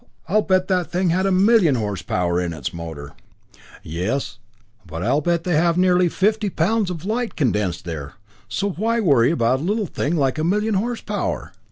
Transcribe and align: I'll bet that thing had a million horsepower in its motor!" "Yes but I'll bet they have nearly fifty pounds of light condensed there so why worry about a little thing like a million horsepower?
I'll 0.27 0.41
bet 0.41 0.67
that 0.67 0.89
thing 0.91 1.11
had 1.11 1.27
a 1.27 1.31
million 1.31 1.75
horsepower 1.75 2.41
in 2.41 2.53
its 2.53 2.73
motor!" 2.73 3.13
"Yes 3.83 4.39
but 4.83 5.03
I'll 5.03 5.21
bet 5.21 5.43
they 5.43 5.53
have 5.53 5.77
nearly 5.77 6.09
fifty 6.09 6.49
pounds 6.49 6.89
of 6.89 7.05
light 7.05 7.35
condensed 7.35 7.85
there 7.85 8.13
so 8.49 8.71
why 8.71 8.99
worry 8.99 9.29
about 9.29 9.59
a 9.59 9.63
little 9.63 9.85
thing 9.85 10.15
like 10.15 10.39
a 10.39 10.43
million 10.43 10.73
horsepower? 10.73 11.53